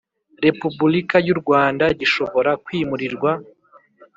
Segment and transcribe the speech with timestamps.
[0.45, 3.31] Repubulika y u Rwanda gishobora kwimurirwa